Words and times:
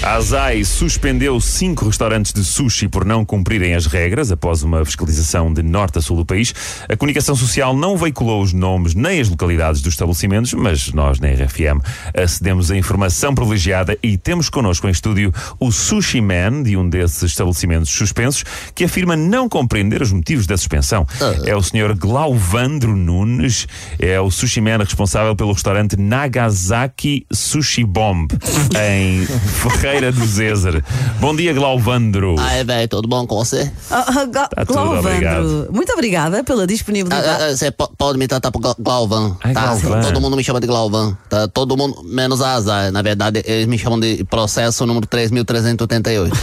A 0.00 0.14
Azai 0.14 0.62
suspendeu 0.62 1.40
cinco 1.40 1.84
restaurantes 1.84 2.32
de 2.32 2.44
sushi 2.44 2.86
por 2.88 3.04
não 3.04 3.24
cumprirem 3.24 3.74
as 3.74 3.86
regras 3.86 4.30
após 4.30 4.62
uma 4.62 4.84
fiscalização 4.84 5.52
de 5.52 5.60
norte 5.62 5.98
a 5.98 6.00
sul 6.00 6.16
do 6.16 6.24
país. 6.24 6.54
A 6.88 6.96
comunicação 6.96 7.34
social 7.34 7.76
não 7.76 7.96
veiculou 7.96 8.40
os 8.40 8.52
nomes 8.52 8.94
nem 8.94 9.20
as 9.20 9.28
localidades 9.28 9.82
dos 9.82 9.94
estabelecimentos, 9.94 10.54
mas 10.54 10.92
nós 10.92 11.18
na 11.18 11.28
RFM 11.28 11.82
acedemos 12.14 12.70
a 12.70 12.76
informação 12.76 13.34
privilegiada 13.34 13.98
e 14.00 14.16
temos 14.16 14.48
connosco 14.48 14.86
em 14.86 14.90
estúdio 14.90 15.32
o 15.58 15.72
Sushi 15.72 16.20
Man 16.20 16.62
de 16.62 16.76
um 16.76 16.88
desses 16.88 17.22
estabelecimentos 17.24 17.90
suspensos 17.90 18.44
que 18.74 18.84
afirma 18.84 19.16
não 19.16 19.48
compreender 19.48 20.00
os 20.00 20.12
motivos 20.12 20.46
da 20.46 20.56
suspensão. 20.56 21.06
É 21.44 21.56
o 21.56 21.62
Sr. 21.62 21.96
Glauvandro 21.96 22.96
Nunes, 22.96 23.66
é 23.98 24.20
o 24.20 24.30
Sushi 24.30 24.60
Man 24.60 24.78
responsável 24.78 25.34
pelo 25.34 25.52
restaurante 25.52 25.96
Nagasaki 25.96 27.26
Sushi 27.32 27.84
Bomb 27.84 28.28
em 28.80 29.26
Ferreira 29.88 30.12
do 30.12 30.26
Zezer. 30.26 30.84
Bom 31.20 31.34
dia, 31.34 31.52
Glauvandro. 31.52 32.36
Ai, 32.38 32.62
velho, 32.64 32.88
tudo 32.88 33.08
bom 33.08 33.26
com 33.26 33.36
você? 33.36 33.70
Ah, 33.90 34.04
ah, 34.06 34.24
Gla- 34.26 34.48
Tá 34.48 34.64
tudo, 34.64 34.74
Glauvandro, 34.74 35.08
obrigado. 35.10 35.68
muito 35.72 35.92
obrigada 35.92 36.44
pela 36.44 36.66
disponibilidade. 36.66 37.26
Ah, 37.26 37.46
ah, 37.46 37.56
Você 37.56 37.70
po- 37.70 37.90
pode 37.96 38.18
me 38.18 38.28
tratar 38.28 38.50
por 38.50 38.60
Gla- 38.60 38.76
Glauvan, 38.78 39.36
Ai, 39.42 39.52
tá? 39.54 39.74
Glauvan. 39.76 40.00
Todo 40.02 40.20
mundo 40.20 40.36
me 40.36 40.44
chama 40.44 40.60
de 40.60 40.66
Glauvan, 40.66 41.16
tá? 41.28 41.48
Todo 41.48 41.76
mundo, 41.76 42.02
menos 42.04 42.40
a 42.42 42.52
Azar. 42.54 42.92
Na 42.92 43.02
verdade, 43.02 43.42
eles 43.46 43.66
me 43.66 43.78
chamam 43.78 43.98
de 43.98 44.22
processo 44.24 44.84
número 44.86 45.06
3388. 45.06 46.36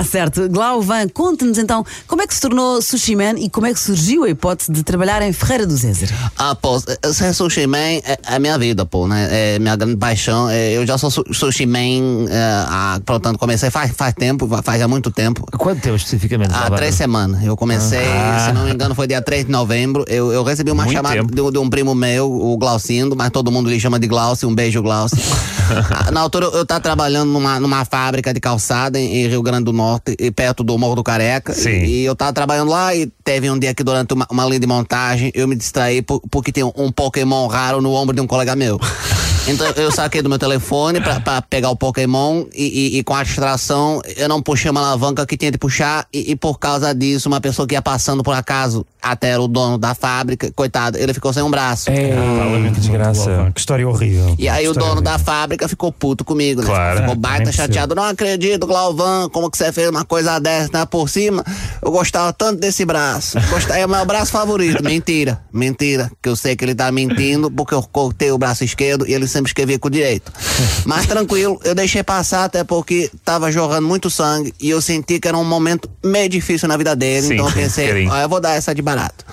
Está 0.00 0.10
certo. 0.10 0.48
Glauvan, 0.48 1.08
conte-nos 1.08 1.58
então 1.58 1.84
como 2.06 2.22
é 2.22 2.26
que 2.26 2.34
se 2.34 2.40
tornou 2.40 2.80
sushi 2.82 3.14
man 3.16 3.34
e 3.38 3.48
como 3.48 3.66
é 3.66 3.72
que 3.72 3.78
surgiu 3.80 4.24
a 4.24 4.28
hipótese 4.28 4.72
de 4.72 4.82
trabalhar 4.82 5.22
em 5.22 5.32
Ferreira 5.32 5.66
do 5.66 5.76
Zezer. 5.76 6.10
ah, 6.36 6.54
pô, 6.54 6.80
ser 7.12 7.32
sushi 7.34 7.66
man 7.66 7.78
é, 7.78 8.18
é 8.26 8.38
minha 8.38 8.58
vida, 8.58 8.84
pô, 8.84 9.06
né? 9.06 9.28
É 9.30 9.58
minha 9.58 9.76
grande 9.76 9.96
paixão. 9.96 10.48
É, 10.50 10.72
eu 10.72 10.86
já 10.86 10.98
sou 10.98 11.10
su- 11.10 11.24
sushi 11.32 11.66
man, 11.66 12.26
é, 12.28 12.64
há, 12.68 13.00
portanto, 13.04 13.38
comecei 13.38 13.70
faz, 13.70 13.92
faz 13.96 14.14
tempo, 14.14 14.48
faz 14.62 14.82
há 14.82 14.88
muito 14.88 15.10
tempo. 15.10 15.46
Quanto 15.56 15.80
tempo 15.80 15.96
especificamente? 15.96 16.52
Há 16.54 16.70
três 16.70 16.94
semanas. 16.94 17.42
Eu 17.44 17.56
comecei, 17.56 18.04
Ah. 18.06 18.46
se 18.48 18.52
não 18.52 18.64
me 18.64 18.72
engano, 18.72 18.94
foi 18.94 19.06
dia 19.06 19.22
3 19.22 19.44
de 19.46 19.50
novembro. 19.52 20.04
Eu, 20.08 20.32
eu 20.32 20.42
recebi 20.42 20.70
uma 20.70 20.84
Muito 20.84 20.96
chamada 20.96 21.22
de, 21.22 21.50
de 21.52 21.58
um 21.58 21.68
primo 21.70 21.94
meu, 21.94 22.30
o 22.30 22.56
Glaucindo, 22.56 23.14
mas 23.16 23.30
todo 23.30 23.50
mundo 23.50 23.70
lhe 23.70 23.78
chama 23.78 23.98
de 23.98 24.06
Glaucio. 24.06 24.48
Um 24.48 24.54
beijo, 24.54 24.82
Glaucio. 24.82 25.18
Ah, 25.90 26.10
Na 26.10 26.20
altura, 26.20 26.44
eu- 26.46 26.52
eu 26.52 26.62
estava 26.62 26.78
trabalhando 26.80 27.30
numa, 27.30 27.58
numa 27.58 27.84
fábrica 27.86 28.34
de 28.34 28.38
calçada 28.40 28.98
em, 29.00 29.16
em 29.24 29.28
Rio 29.28 29.42
Grande 29.42 29.64
do 29.64 29.72
Norte, 29.72 29.83
e 30.18 30.30
perto 30.30 30.62
do 30.64 30.76
Morro 30.78 30.94
do 30.96 31.02
Careca. 31.02 31.52
Sim. 31.54 31.70
E, 31.84 32.02
e 32.02 32.04
eu 32.04 32.12
estava 32.12 32.32
trabalhando 32.32 32.70
lá 32.70 32.94
e 32.94 33.06
teve 33.24 33.50
um 33.50 33.58
dia 33.58 33.74
que 33.74 33.82
durante 33.84 34.12
uma, 34.14 34.26
uma 34.30 34.44
linha 34.46 34.60
de 34.60 34.66
montagem 34.66 35.30
eu 35.34 35.46
me 35.48 35.54
distraí 35.56 36.02
por- 36.02 36.20
porque 36.30 36.52
tem 36.52 36.62
um, 36.64 36.72
um 36.76 36.92
Pokémon 36.92 37.46
raro 37.46 37.80
no 37.80 37.92
ombro 37.92 38.14
de 38.14 38.20
um 38.20 38.26
colega 38.26 38.54
meu. 38.56 38.78
Então 39.46 39.66
eu 39.76 39.90
saquei 39.92 40.22
do 40.22 40.28
meu 40.28 40.38
telefone 40.38 41.00
pra, 41.00 41.20
pra 41.20 41.42
pegar 41.42 41.68
o 41.70 41.76
Pokémon 41.76 42.44
e, 42.54 42.94
e- 42.94 42.98
e 42.98 43.02
com 43.04 43.14
a 43.14 43.22
distração 43.22 44.00
eu 44.16 44.28
não 44.28 44.40
puxei 44.40 44.70
uma 44.70 44.80
alavanca 44.80 45.26
que 45.26 45.36
tinha 45.36 45.50
de 45.52 45.58
puxar 45.58 46.06
e, 46.12 46.30
e 46.32 46.36
por 46.36 46.58
causa 46.58 46.94
disso 46.94 47.28
uma 47.28 47.40
pessoa 47.40 47.68
que 47.68 47.74
ia 47.74 47.82
passando 47.82 48.22
por 48.22 48.34
acaso 48.34 48.86
até 49.02 49.28
era 49.30 49.42
o 49.42 49.46
dono 49.46 49.76
da 49.76 49.94
fábrica, 49.94 50.50
coitado, 50.56 50.96
ele 50.96 51.12
ficou 51.12 51.30
sem 51.30 51.42
um 51.42 51.50
braço. 51.50 51.90
É, 51.90 52.12
Ah, 52.14 52.72
que 52.72 52.80
desgraça. 52.80 53.50
Que 53.54 53.60
história 53.60 53.86
horrível. 53.86 54.34
E 54.38 54.48
aí 54.48 54.66
o 54.66 54.72
dono 54.72 55.02
da 55.02 55.10
horrível. 55.10 55.26
fábrica 55.26 55.68
ficou 55.68 55.92
puto 55.92 56.24
comigo, 56.24 56.62
né? 56.62 56.66
Claro. 56.66 57.00
Ficou 57.00 57.14
baita 57.14 57.52
chateado. 57.52 57.94
Não 57.94 58.02
acredito, 58.04 58.66
Glauvan, 58.66 59.28
como 59.28 59.50
que 59.50 59.58
você 59.58 59.70
fez 59.72 59.90
uma 59.90 60.06
coisa 60.06 60.38
dessa, 60.38 60.70
né? 60.72 60.86
Por 60.86 61.06
cima, 61.10 61.44
eu 61.82 61.90
gostava 61.90 62.32
tanto 62.32 62.60
desse 62.60 62.86
braço. 62.86 63.38
Gostava, 63.50 63.78
é 63.78 63.84
o 63.84 63.88
meu 63.90 64.06
braço 64.06 64.32
favorito. 64.32 64.82
Mentira, 64.82 65.38
mentira. 65.52 66.10
Que 66.22 66.30
eu 66.30 66.34
sei 66.36 66.56
que 66.56 66.64
ele 66.64 66.74
tá 66.74 66.90
mentindo 66.90 67.50
porque 67.50 67.74
eu 67.74 67.82
cortei 67.82 68.30
o 68.32 68.38
braço 68.38 68.64
esquerdo 68.64 69.06
e 69.06 69.12
ele 69.12 69.28
sempre 69.34 69.50
escrevia 69.50 69.78
com 69.78 69.88
o 69.88 69.90
direito. 69.90 70.32
Mas 70.84 71.06
tranquilo, 71.06 71.60
eu 71.64 71.74
deixei 71.74 72.02
passar 72.02 72.44
até 72.44 72.64
porque 72.64 73.10
tava 73.24 73.52
jorrando 73.52 73.86
muito 73.86 74.08
sangue 74.08 74.54
e 74.60 74.70
eu 74.70 74.80
senti 74.80 75.20
que 75.20 75.28
era 75.28 75.36
um 75.36 75.44
momento 75.44 75.90
meio 76.02 76.28
difícil 76.28 76.68
na 76.68 76.76
vida 76.76 76.96
dele. 76.96 77.26
Sim, 77.26 77.34
então 77.34 77.48
eu 77.48 77.52
pensei, 77.52 78.08
ah, 78.10 78.22
eu 78.22 78.28
vou 78.28 78.40
dar 78.40 78.54
essa 78.54 78.74
de 78.74 78.82
barato. 78.82 79.24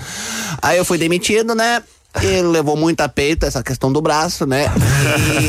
Aí 0.61 0.77
eu 0.77 0.85
fui 0.85 0.97
demitido, 0.97 1.55
né? 1.55 1.81
Ele 2.21 2.41
levou 2.47 2.75
muito 2.75 3.01
a 3.01 3.07
peito 3.09 3.45
essa 3.45 3.63
questão 3.63 3.91
do 3.91 4.01
braço, 4.01 4.45
né? 4.45 4.65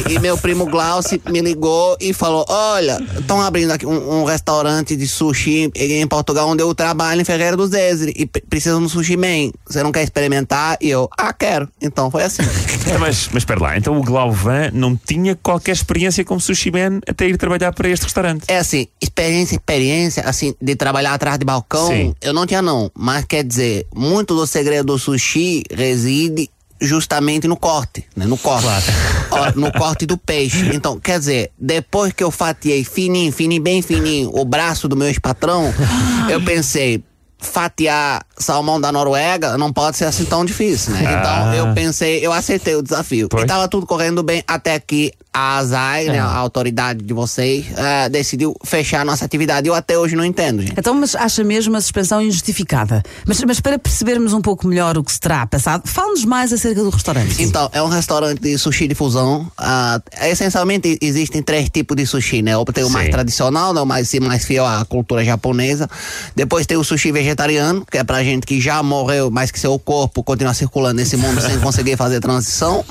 E, 0.08 0.14
e 0.14 0.18
meu 0.18 0.38
primo 0.38 0.66
Glauci 0.66 1.20
me 1.28 1.40
ligou 1.40 1.96
e 2.00 2.12
falou: 2.12 2.44
Olha, 2.48 2.98
estão 3.18 3.40
abrindo 3.40 3.72
aqui 3.72 3.84
um, 3.84 4.20
um 4.20 4.24
restaurante 4.24 4.94
de 4.96 5.08
sushi 5.08 5.70
em 5.74 6.06
Portugal, 6.06 6.48
onde 6.48 6.62
eu 6.62 6.72
trabalho, 6.74 7.20
em 7.20 7.24
Ferreira 7.24 7.56
do 7.56 7.66
Zezer, 7.66 8.12
e 8.16 8.26
pre- 8.26 8.42
precisa 8.48 8.76
de 8.76 8.82
um 8.84 8.88
sushi 8.88 9.16
man. 9.16 9.50
Você 9.66 9.82
não 9.82 9.90
quer 9.90 10.02
experimentar? 10.04 10.76
E 10.80 10.88
eu, 10.90 11.08
ah, 11.18 11.32
quero. 11.32 11.68
Então 11.80 12.10
foi 12.10 12.22
assim. 12.22 12.42
Mas, 12.98 13.28
mas 13.32 13.42
espera 13.42 13.60
lá, 13.60 13.76
então 13.78 13.96
o 13.98 14.02
Glauvan 14.02 14.70
não 14.72 14.96
tinha 14.96 15.34
qualquer 15.36 15.72
experiência 15.72 16.24
como 16.24 16.40
sushi 16.40 16.70
man 16.70 17.00
até 17.08 17.26
ir 17.26 17.36
trabalhar 17.38 17.72
para 17.72 17.88
este 17.88 18.04
restaurante. 18.04 18.44
É 18.48 18.58
assim, 18.58 18.86
experiência, 19.00 19.54
experiência, 19.54 20.22
assim, 20.24 20.54
de 20.60 20.76
trabalhar 20.76 21.14
atrás 21.14 21.38
de 21.38 21.44
balcão, 21.44 21.86
Sim. 21.88 22.14
eu 22.20 22.32
não 22.32 22.44
tinha 22.46 22.60
não. 22.60 22.90
Mas 22.94 23.24
quer 23.24 23.44
dizer, 23.44 23.86
muito 23.94 24.34
do 24.34 24.46
segredo 24.46 24.86
do 24.86 24.98
sushi 24.98 25.62
reside 25.72 26.50
justamente 26.82 27.48
no 27.48 27.56
corte, 27.56 28.04
né? 28.14 28.26
No 28.26 28.36
corte. 28.36 28.66
Ó, 29.30 29.52
no 29.54 29.72
corte 29.72 30.04
do 30.04 30.18
peixe. 30.18 30.70
Então, 30.74 30.98
quer 30.98 31.18
dizer, 31.18 31.52
depois 31.58 32.12
que 32.12 32.22
eu 32.22 32.30
fatiei 32.30 32.84
fininho, 32.84 33.32
fininho, 33.32 33.62
bem 33.62 33.80
fininho, 33.80 34.30
o 34.34 34.44
braço 34.44 34.88
do 34.88 34.96
meu 34.96 35.06
ex-patrão, 35.06 35.72
eu 36.28 36.42
pensei, 36.42 37.02
fatiar 37.38 38.24
salmão 38.38 38.80
da 38.80 38.92
Noruega 38.92 39.58
não 39.58 39.72
pode 39.72 39.96
ser 39.96 40.04
assim 40.04 40.24
tão 40.24 40.44
difícil, 40.44 40.92
né? 40.92 41.00
Então, 41.02 41.54
eu 41.54 41.74
pensei, 41.74 42.24
eu 42.24 42.32
aceitei 42.32 42.74
o 42.74 42.82
desafio. 42.82 43.28
Pois. 43.28 43.44
E 43.44 43.46
tava 43.46 43.68
tudo 43.68 43.86
correndo 43.86 44.22
bem 44.22 44.42
até 44.46 44.78
que 44.78 45.12
a 45.32 45.56
ASAI, 45.56 46.06
né, 46.06 46.18
a 46.18 46.26
autoridade 46.26 47.02
de 47.02 47.14
vocês, 47.14 47.64
eh, 47.74 48.08
decidiu 48.10 48.54
fechar 48.64 49.00
a 49.00 49.04
nossa 49.04 49.24
atividade. 49.24 49.66
Eu 49.66 49.74
até 49.74 49.96
hoje 49.96 50.14
não 50.14 50.24
entendo, 50.24 50.60
gente. 50.60 50.74
Então, 50.76 50.92
mas 50.94 51.14
acha 51.14 51.42
mesmo 51.42 51.74
a 51.74 51.80
suspensão 51.80 52.20
injustificada? 52.20 53.02
Mas, 53.26 53.42
mas 53.42 53.58
para 53.58 53.78
percebermos 53.78 54.34
um 54.34 54.42
pouco 54.42 54.66
melhor 54.66 54.98
o 54.98 55.02
que 55.02 55.10
se 55.10 55.18
terá 55.18 55.46
passado, 55.46 55.84
fale-nos 55.86 56.26
mais 56.26 56.52
acerca 56.52 56.82
do 56.82 56.90
restaurante. 56.90 57.42
Então, 57.42 57.70
é 57.72 57.82
um 57.82 57.88
restaurante 57.88 58.40
de 58.40 58.58
sushi 58.58 58.86
de 58.86 58.94
fusão. 58.94 59.50
Ah, 59.56 60.02
essencialmente 60.22 60.98
existem 61.00 61.42
três 61.42 61.70
tipos 61.70 61.96
de 61.96 62.04
sushi, 62.04 62.42
né? 62.42 62.52
Tem 62.74 62.84
o 62.84 62.90
mais 62.90 63.06
Sim. 63.06 63.12
tradicional, 63.12 63.72
né? 63.72 63.80
o 63.80 63.86
mais, 63.86 64.12
mais 64.20 64.44
fiel 64.44 64.66
à 64.66 64.84
cultura 64.84 65.24
japonesa. 65.24 65.88
Depois 66.36 66.66
tem 66.66 66.76
o 66.76 66.84
sushi 66.84 67.10
vegetariano, 67.10 67.86
que 67.90 67.96
é 67.96 68.04
pra 68.04 68.22
gente 68.22 68.46
que 68.46 68.60
já 68.60 68.82
morreu, 68.82 69.30
mas 69.30 69.50
que 69.50 69.58
seu 69.58 69.78
corpo 69.78 70.22
continua 70.22 70.52
circulando 70.52 70.96
nesse 70.96 71.16
mundo 71.16 71.40
sem 71.40 71.58
conseguir 71.60 71.96
fazer 71.96 72.20
transição. 72.20 72.84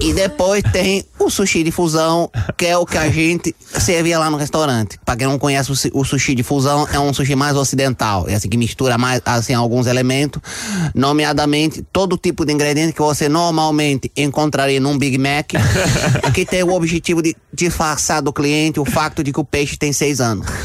E 0.00 0.12
depois 0.12 0.62
tem 0.72 1.04
o 1.18 1.30
sushi 1.30 1.53
de 1.62 1.70
fusão, 1.70 2.30
que 2.56 2.66
é 2.66 2.76
o 2.76 2.84
que 2.86 2.96
a 2.98 3.08
gente 3.12 3.54
servia 3.78 4.18
lá 4.18 4.30
no 4.30 4.36
restaurante. 4.36 4.98
Pra 5.04 5.14
quem 5.16 5.26
não 5.26 5.38
conhece 5.38 5.70
o, 5.70 5.76
su- 5.76 5.90
o 5.92 6.04
sushi 6.04 6.34
de 6.34 6.42
fusão, 6.42 6.88
é 6.92 6.98
um 6.98 7.12
sushi 7.14 7.36
mais 7.36 7.56
ocidental. 7.56 8.24
É 8.28 8.34
assim 8.34 8.48
que 8.48 8.56
mistura 8.56 8.96
mais 8.98 9.20
assim 9.24 9.54
alguns 9.54 9.86
elementos, 9.86 10.40
nomeadamente 10.94 11.84
todo 11.92 12.16
tipo 12.16 12.44
de 12.44 12.52
ingrediente 12.52 12.92
que 12.92 13.00
você 13.02 13.28
normalmente 13.28 14.10
encontraria 14.16 14.80
num 14.80 14.96
Big 14.96 15.18
Mac, 15.18 15.50
que 16.32 16.46
tem 16.46 16.62
o 16.62 16.72
objetivo 16.72 17.20
de 17.22 17.36
disfarçar 17.52 18.22
do 18.22 18.32
cliente 18.32 18.80
o 18.80 18.84
fato 18.84 19.22
de 19.22 19.32
que 19.32 19.40
o 19.40 19.44
peixe 19.44 19.76
tem 19.76 19.92
seis 19.92 20.20
anos. 20.20 20.46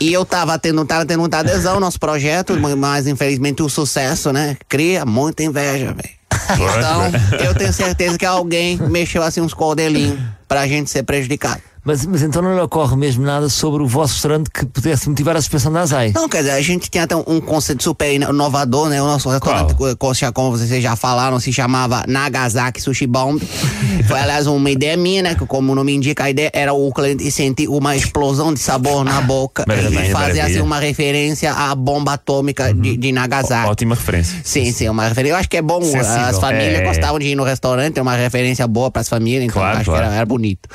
E 0.00 0.12
eu 0.12 0.24
tava 0.24 0.58
tendo, 0.58 0.84
tava 0.84 1.04
tendo 1.06 1.20
muita 1.20 1.38
adesão 1.38 1.74
ao 1.74 1.80
nosso 1.80 1.98
projeto, 1.98 2.54
mas 2.76 3.06
infelizmente 3.06 3.62
o 3.62 3.68
sucesso, 3.68 4.32
né, 4.32 4.56
cria 4.68 5.04
muita 5.04 5.42
inveja, 5.42 5.86
velho. 5.92 6.08
Então, 6.54 7.40
eu 7.44 7.54
tenho 7.54 7.72
certeza 7.72 8.18
que 8.18 8.26
alguém 8.26 8.76
mexeu 8.76 9.22
assim 9.22 9.40
uns 9.40 9.54
cordelinhos 9.54 10.18
pra 10.46 10.66
gente 10.66 10.90
ser 10.90 11.02
prejudicado. 11.02 11.60
Mas, 11.86 12.04
mas 12.04 12.22
então 12.22 12.42
não 12.42 12.52
lhe 12.52 12.60
ocorre 12.60 12.96
mesmo 12.96 13.24
nada 13.24 13.48
sobre 13.48 13.80
o 13.82 13.86
vosso 13.86 14.14
restaurante 14.14 14.50
que 14.50 14.66
pudesse 14.66 15.08
motivar 15.08 15.36
a 15.36 15.40
suspensão 15.40 15.72
da 15.72 15.82
ASAI? 15.82 16.10
Não, 16.14 16.28
quer 16.28 16.38
dizer, 16.38 16.50
a 16.50 16.60
gente 16.60 16.90
tinha 16.90 17.04
até 17.04 17.14
um, 17.14 17.22
um 17.26 17.40
conceito 17.40 17.82
super 17.84 18.12
inovador, 18.12 18.88
né? 18.88 19.00
O 19.00 19.06
nosso 19.06 19.28
restaurante, 19.30 19.74
co- 19.74 19.96
co- 19.96 20.12
como 20.34 20.50
vocês 20.50 20.82
já 20.82 20.96
falaram, 20.96 21.38
se 21.38 21.52
chamava 21.52 22.02
Nagasaki 22.08 22.80
Sushi 22.82 23.06
Bomb. 23.06 23.40
Foi, 24.08 24.18
aliás, 24.18 24.46
uma 24.48 24.68
ideia 24.70 24.96
minha, 24.96 25.22
né? 25.22 25.34
Que 25.36 25.46
como 25.46 25.70
o 25.72 25.74
nome 25.76 25.94
indica, 25.94 26.24
a 26.24 26.30
ideia 26.30 26.50
era 26.52 26.72
o 26.74 26.92
cliente 26.92 27.30
sentir 27.30 27.68
uma 27.68 27.94
explosão 27.96 28.52
de 28.52 28.58
sabor 28.58 29.04
na 29.04 29.20
boca 29.20 29.64
e 29.68 30.10
fazer 30.10 30.40
assim 30.40 30.60
uma 30.60 30.80
referência 30.80 31.52
à 31.52 31.72
bomba 31.74 32.14
atômica 32.14 32.74
de, 32.74 32.96
de 32.96 33.12
Nagasaki. 33.12 33.68
Ótima 33.70 33.94
referência. 33.94 34.40
Sim, 34.42 34.72
sim, 34.72 34.88
uma 34.88 35.06
referência. 35.08 35.34
Eu 35.34 35.38
acho 35.38 35.48
que 35.48 35.56
é 35.56 35.62
bom. 35.62 35.80
Sensível. 35.82 36.24
As 36.26 36.38
famílias 36.38 36.80
É. 36.80 36.84
gostavam 36.84 37.18
de 37.20 37.26
ir 37.26 37.34
no 37.36 37.44
restaurante, 37.44 37.96
é 37.98 38.02
uma 38.02 38.16
referência 38.16 38.66
boa 38.66 38.90
para 38.90 39.02
as 39.02 39.08
famílias, 39.08 39.44
então 39.44 39.60
Claro, 39.62 39.76
acho 39.78 39.84
claro. 39.84 40.00
que 40.02 40.06
era, 40.08 40.16
era 40.16 40.26
bonito. 40.26 40.68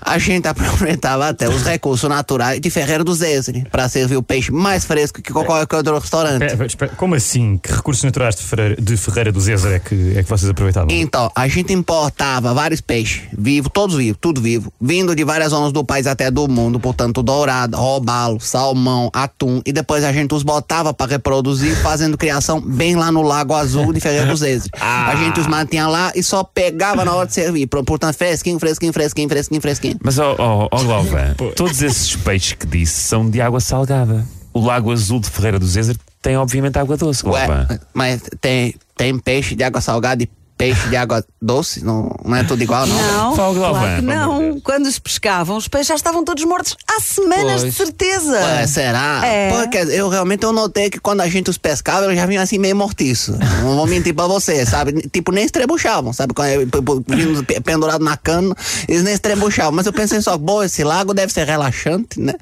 A 0.00 0.18
gente 0.18 0.47
aproveitava 0.68 1.28
até 1.28 1.48
os 1.48 1.62
recursos 1.62 2.08
naturais 2.08 2.60
de 2.60 2.70
Ferreira 2.70 3.04
do 3.04 3.14
Zezre 3.14 3.66
para 3.70 3.88
servir 3.88 4.16
o 4.16 4.22
peixe 4.22 4.50
mais 4.50 4.84
fresco 4.84 5.20
que 5.22 5.32
qualquer 5.32 5.76
outro 5.76 5.98
restaurante. 5.98 6.44
Espera, 6.44 6.66
espera, 6.66 6.92
como 6.96 7.14
assim? 7.14 7.58
Que 7.58 7.72
recursos 7.72 8.04
naturais 8.04 8.34
de 8.36 8.42
Ferreira, 8.42 8.76
de 8.80 8.96
Ferreira 8.96 9.32
do 9.32 9.40
Zezer 9.40 9.72
é 9.72 9.78
que, 9.78 10.14
é 10.16 10.22
que 10.22 10.28
vocês 10.28 10.48
aproveitavam? 10.50 10.88
Então, 10.90 11.30
a 11.34 11.46
gente 11.48 11.72
importava 11.72 12.54
vários 12.54 12.80
peixes, 12.80 13.22
vivos, 13.36 13.70
todos 13.72 13.96
vivos, 13.96 14.18
tudo 14.20 14.40
vivo, 14.40 14.72
vindo 14.80 15.14
de 15.14 15.24
várias 15.24 15.50
zonas 15.50 15.72
do 15.72 15.84
país 15.84 16.06
até 16.06 16.30
do 16.30 16.48
mundo, 16.48 16.80
portanto, 16.80 17.22
dourado, 17.22 17.76
robalo, 17.76 18.40
salmão, 18.40 19.10
atum, 19.12 19.60
e 19.64 19.72
depois 19.72 20.04
a 20.04 20.12
gente 20.12 20.34
os 20.34 20.42
botava 20.42 20.92
para 20.94 21.10
reproduzir, 21.10 21.76
fazendo 21.82 22.16
criação 22.16 22.60
bem 22.60 22.96
lá 22.96 23.12
no 23.12 23.22
Lago 23.22 23.54
Azul 23.54 23.92
de 23.92 24.00
Ferreira 24.00 24.26
dos 24.26 24.40
Zezre. 24.40 24.70
A 24.80 25.14
gente 25.16 25.40
os 25.40 25.46
mantinha 25.46 25.86
lá 25.86 26.12
e 26.14 26.22
só 26.22 26.44
pegava 26.44 27.04
na 27.04 27.14
hora 27.14 27.26
de 27.26 27.32
servir, 27.34 27.66
portanto, 27.66 28.14
fresquinho, 28.14 28.58
fresquinho, 28.58 28.92
fresquinho, 28.92 29.28
fresquinho, 29.28 29.60
fresquinho. 29.60 29.96
Mas, 30.02 30.18
ó 30.18 30.37
oh, 30.38 30.68
oh, 30.70 31.52
todos 31.54 31.82
esses 31.82 32.16
peixes 32.16 32.52
que 32.52 32.66
disse 32.66 33.00
são 33.00 33.28
de 33.28 33.40
água 33.40 33.60
salgada. 33.60 34.24
O 34.52 34.60
Lago 34.60 34.90
Azul 34.90 35.20
de 35.20 35.28
Ferreira 35.30 35.58
do 35.58 35.66
Zezer 35.66 35.96
tem, 36.20 36.36
obviamente, 36.36 36.78
água 36.78 36.96
doce. 36.96 37.26
Ué, 37.26 37.46
mas 37.94 38.22
tem, 38.40 38.74
tem 38.96 39.18
peixe 39.18 39.54
de 39.54 39.62
água 39.62 39.80
salgada 39.80 40.22
e 40.22 40.28
peixe 40.58 40.88
de 40.88 40.96
água 40.96 41.24
doce? 41.40 41.84
Não, 41.84 42.14
não 42.24 42.36
é 42.36 42.42
tudo 42.44 42.62
igual, 42.62 42.86
não? 42.86 42.96
Não, 42.96 43.34
claro 43.36 43.96
que 43.96 44.02
não. 44.02 44.60
Quando 44.60 44.86
os 44.86 44.98
pescavam, 44.98 45.56
os 45.56 45.68
peixes 45.68 45.88
já 45.88 45.94
estavam 45.94 46.24
todos 46.24 46.44
mortos 46.44 46.76
há 46.86 47.00
semanas, 47.00 47.62
de 47.64 47.72
certeza. 47.72 48.32
Ué, 48.38 48.66
será? 48.66 49.22
É. 49.24 49.50
Porque 49.50 49.78
eu 49.78 50.08
realmente 50.08 50.42
eu 50.44 50.52
notei 50.52 50.90
que 50.90 50.98
quando 50.98 51.20
a 51.20 51.28
gente 51.28 51.48
os 51.48 51.56
pescava, 51.56 52.04
eles 52.06 52.16
já 52.18 52.26
vinham 52.26 52.42
assim 52.42 52.58
meio 52.58 52.74
mortiço. 52.76 53.38
Não 53.62 53.76
vou 53.76 53.86
mentir 53.86 54.12
pra 54.14 54.26
você, 54.26 54.66
sabe? 54.66 54.92
Tipo, 55.12 55.30
nem 55.32 55.44
estrebuchavam, 55.44 56.12
sabe? 56.12 56.34
Quando 56.34 56.48
é, 56.48 56.58
vindo 57.06 57.44
pe- 57.44 57.60
pendurado 57.60 58.04
na 58.04 58.16
cana, 58.16 58.54
eles 58.88 59.04
nem 59.04 59.14
estrebuchavam. 59.14 59.72
Mas 59.72 59.86
eu 59.86 59.92
pensei 59.92 60.20
só, 60.20 60.36
bom, 60.36 60.62
esse 60.62 60.82
lago 60.82 61.14
deve 61.14 61.32
ser 61.32 61.46
relaxante, 61.46 62.20
né? 62.20 62.34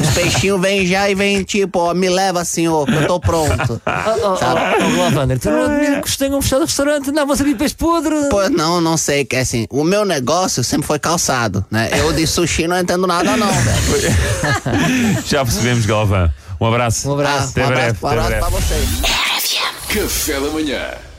Os 0.00 0.10
peixinhos 0.10 0.60
vêm 0.60 0.86
já 0.86 1.10
e 1.10 1.14
vêm 1.14 1.42
tipo, 1.42 1.80
ó, 1.80 1.92
me 1.94 2.08
leva, 2.08 2.44
senhor, 2.44 2.86
que 2.86 2.94
eu 2.94 3.06
tô 3.06 3.18
pronto. 3.18 3.80
Oh, 3.84 4.28
oh, 4.28 4.38
oh, 4.38 5.02
Lavander, 5.02 5.38
tu 5.40 5.50
não 5.50 5.64
admiro 5.64 6.02
que 6.02 6.16
tenham 6.16 6.40
fechado 6.40 6.62
o 6.62 6.66
restaurante, 6.66 7.10
não, 7.10 7.26
vão 7.26 7.34
servir 7.34 7.56
podre. 7.72 8.14
Pois 8.30 8.50
não, 8.50 8.80
não 8.80 8.96
sei, 8.96 9.24
que 9.24 9.36
assim, 9.36 9.66
o 9.70 9.84
meu 9.84 10.04
negócio 10.04 10.62
sempre 10.62 10.86
foi 10.86 10.98
calçado, 10.98 11.64
né? 11.70 11.88
Eu 11.92 12.12
de 12.12 12.26
sushi 12.26 12.66
não 12.68 12.78
entendo 12.78 13.06
nada 13.06 13.36
não, 13.36 13.50
velho. 13.50 14.16
Já 15.26 15.44
percebemos, 15.44 15.86
Galvão. 15.86 16.30
Um 16.60 16.66
abraço. 16.66 17.08
Um 17.08 17.14
abraço. 17.14 17.48
Até 17.50 17.64
um 17.64 17.68
breve. 17.68 17.82
abraço, 17.82 18.04
um 18.04 18.08
até 18.08 18.18
abraço 18.18 18.28
breve. 18.28 18.40
pra 18.40 18.50
vocês. 18.50 18.88
Café 19.88 20.40
da 20.40 20.50
manhã. 20.50 21.13